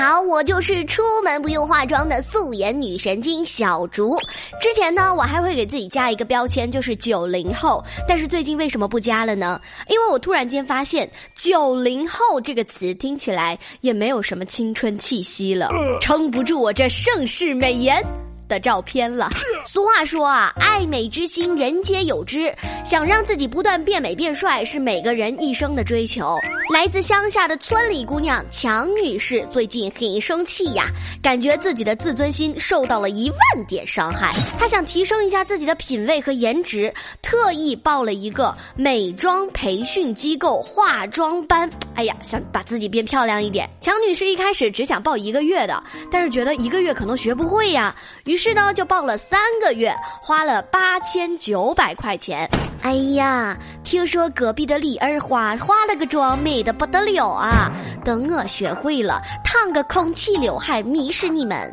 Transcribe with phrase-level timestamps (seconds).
[0.00, 4.16] 好，我就是出门不用化妆的素颜女神经小竹。
[4.58, 7.84] 之前呢，我还会给自己加一个标签，就是九零后。
[8.08, 9.60] 但是最近为什么不加了呢？
[9.88, 15.68] 因为我突然间发现“九零后”这个词听起来也没有什么青春气息了，
[16.00, 18.02] 撑不住我这盛世美颜。
[18.50, 19.30] 的照片了。
[19.64, 22.52] 俗话说啊，爱美之心人皆有之，
[22.84, 26.36] 想让自己不断变美变帅是每个人一生的追求。
[26.72, 30.86] 来自乡下的村里姑娘强女士最近很生气呀，
[31.22, 34.32] 感觉自己的自尊心受到了一万点伤害。
[34.58, 41.70] 她想提升一下自己的品味和颜值，特意报了一个美妆培训机构化妆班。
[41.94, 43.68] 哎呀，想把自己变漂亮一点。
[43.80, 45.80] 强女士一开始只想报一个月的，
[46.10, 47.94] 但是觉得一个月可能学不会呀，
[48.24, 48.39] 于。
[48.39, 52.48] 是是呢，就报了三个月，花了八千九百块钱。
[52.80, 53.54] 哎呀，
[53.84, 57.70] 听说隔壁的李二花化了个妆，美的不得了啊！
[58.02, 61.70] 等我学会了，烫个空气刘海，迷死你们。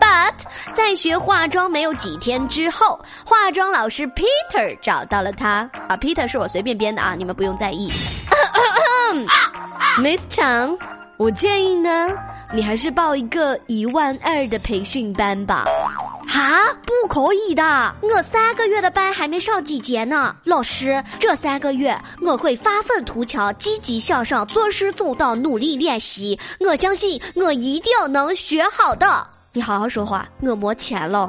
[0.00, 0.34] But
[0.72, 5.68] 在学化妆没有几天之后，化妆老师 Peter 找到了他。
[5.88, 7.92] 啊，Peter 是我随便编的啊，你们不用在意。
[9.98, 10.78] Miss Chang，
[11.16, 12.06] 我建议呢。
[12.54, 15.64] 你还是报一个一万二的培训班吧，
[16.24, 20.36] 哈，不可以的，我三个月的班还没上几节呢。
[20.44, 26.38] 老师，这三个月我会发愤图强，积极向上，做事做到，努力练习。
[26.60, 29.26] 我相信我一定能学好的。
[29.52, 31.28] 你好好说话，我没钱了。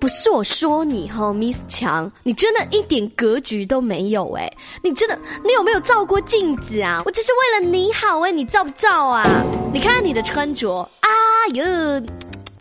[0.00, 4.50] 不是我说你哈，Miss 强，你真的一点格局都没有哎！
[4.82, 7.02] 你真的，你有没有照过镜子啊？
[7.04, 9.44] 我这是为了你好哎，你照不照啊？
[9.74, 11.10] 你看你的穿着，哎
[11.52, 11.62] 呦，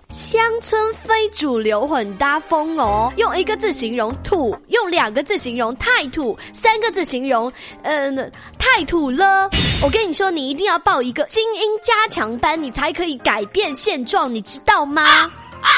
[0.09, 3.09] 乡村非主流混搭风哦！
[3.15, 7.49] 用一个字形容土，用两个字形容太土，三个字形容，
[7.83, 9.49] 嗯，太土了。
[9.81, 15.31] 我跟你说，你一定要报一个精英加强班，你才可以改变现状，你知道吗？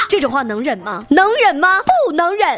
[0.10, 1.06] 这种话能忍吗？
[1.10, 1.80] 能忍吗？
[2.06, 2.56] 不能忍。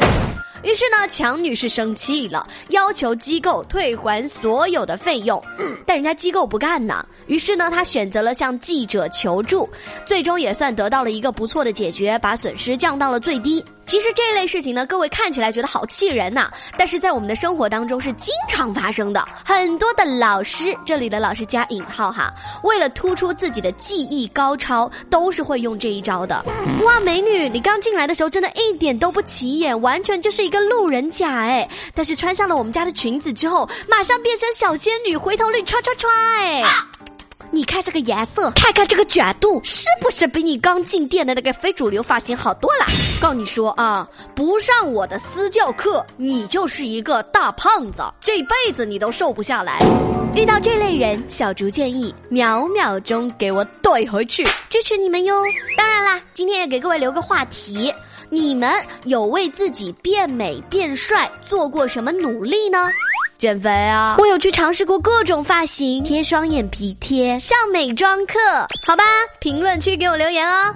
[0.62, 5.42] 于是呢，强女士生气了，要求机构退还所有的费用，
[5.86, 7.06] 但人家机构不干呢。
[7.26, 9.68] 于是呢，她选择了向记者求助，
[10.06, 13.62] 最终也算得到了一个不错的解决，把损失降到了最低。
[13.86, 19.24] 其实这类事情呢，各位看起来觉得好气人呐，但是在我们的生活当中是经常发生的。
[19.44, 26.44] 很多的老师，这里的老师加引号哈，为了突出自己的技艺高超，都是会用这一招的。
[26.82, 31.68] 哇，美女，你刚进来的时候真的一点都不起眼，完全就是一个路人甲哎。
[31.94, 36.62] 但是穿上了我们家的裙子之后，马上变成小仙女，回头率唰唰唰哎。
[37.54, 42.86] 你看这个颜色，看看这个卷度，是不是比你刚进店的那个非主流发型好多了？
[43.20, 49.78] 告你说啊，不上我的私教课，你就是一个大胖子，这辈子你都瘦不下来。
[50.34, 55.40] 遇到这类人，小竹建议秒秒钟给我怼回去，支持你们哟。
[55.76, 57.94] 当然啦，今天也给各位留个话题，
[58.30, 58.68] 你们
[59.04, 62.88] 有为自己变美变帅做过什么努力呢？
[63.44, 64.16] 减肥啊！
[64.18, 68.38] 我有去尝试过各种发型，贴双眼皮贴，上美妆课，
[68.86, 69.04] 好吧？
[69.38, 70.74] 评论区给我留言哦。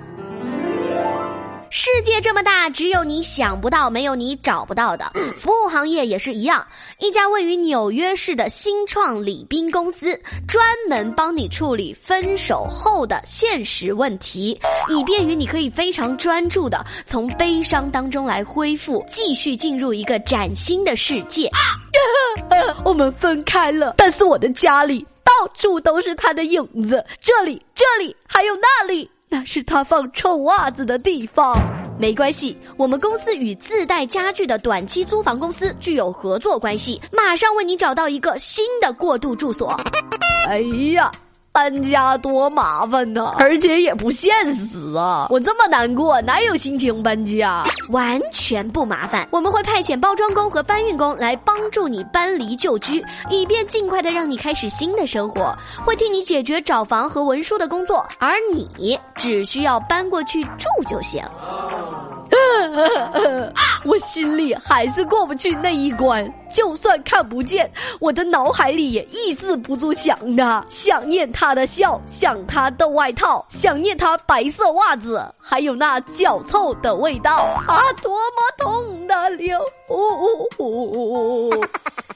[1.71, 5.11] 世界这么大，只有你想不到，没有你找不到的。
[5.39, 6.67] 服务行业也是一样，
[6.99, 21.51] 一家位于纽约市的新创礼宾公司，专门帮你处理分手后的现实问题，以便于你可以非常专注的从悲伤当中来恢复，继续进入一个崭新的世界。
[22.85, 29.11] 我们分开了，但是我的家里到处都是他的影子，这里、这里还有那里。
[29.31, 31.55] 那是他放臭袜子的地方。
[31.99, 39.77] 没关系，我们公司与自带家具的短期租房公司具有合作关系，马上为你找到一个新的过渡住所。
[40.47, 40.61] 哎
[40.95, 41.13] 呀！
[41.59, 45.27] 搬家多麻烦呢，而且也不现实啊！
[45.29, 47.65] 我这么难过，哪有心情搬家？
[47.89, 55.53] 完全不麻烦，我们会派遣包装工和搬运工来帮助你搬离旧居，以便尽快的让你开始新的生活。
[55.85, 61.21] 会替你解决找房和文书的工作，而你只需要搬过去住就行。
[63.85, 77.37] 我心里还是过不去那一关，就算看不见，我的脑海里也抑制不住想他，想念他的笑，想他的外套，想念他白色袜子，还有那脚臭的味道
[77.67, 77.79] 啊！
[78.03, 79.59] 多么痛的流！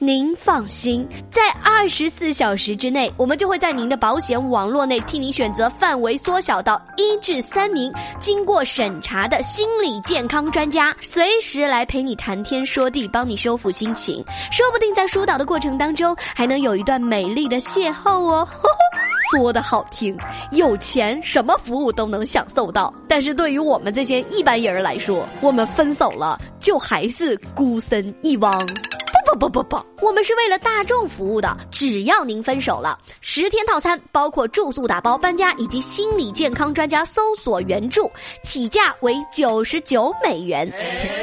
[0.05, 7.89] 您放心，在二十四小时之内，我们就会在您的保险网络内替您选择范围缩小到一至三名、
[8.19, 14.21] 经过审查的心理健康专家，随时来陪你谈天说地，帮你修复心情。
[14.51, 18.45] 说不定在疏导的过程当中，还能有一段美丽的邂逅哦。
[19.31, 20.17] 说的好听，
[20.51, 22.93] 有钱什么服务都能享受到。
[23.07, 28.67] 但是对于我们这些一般人来说，我们分手了就还是孤身一汪。
[29.13, 31.55] 不不不不不，我们是为了大众服务的。
[31.69, 38.11] 只要您分手了，十天套餐包括住宿打包、搬家以及心理健康专家搜索援助，
[38.43, 40.71] 起价为九十九美元。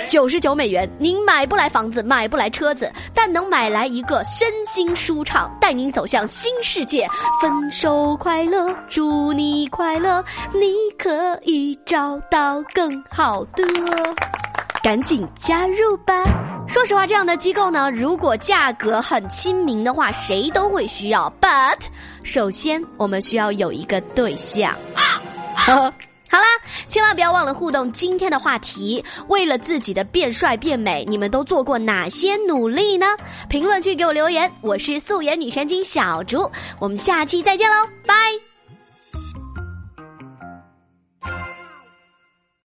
[0.08, 7.06] 九十九美元，您买不来房子，买不来车子，但能买来一个身心舒畅，带您走向新世界。
[7.40, 13.64] 分手快乐，祝你快乐，你可以找到更好的，
[14.82, 16.24] 赶紧加入吧。
[16.72, 21.32] 说实话，这样的机构呢，如果价格很亲民的话，谁都会需要。
[21.40, 21.78] But，
[22.22, 24.74] 首先我们需要有一个对象。
[25.56, 26.46] 好啦，
[26.86, 29.04] 千万不要忘了互动今天的话题。
[29.26, 33.16] 为了自己的变帅变美，你们都做过哪些努力呢？
[33.48, 34.50] 评论区给我留言。
[34.60, 38.49] 我是素颜女神经小竹，我们下期再见喽，拜。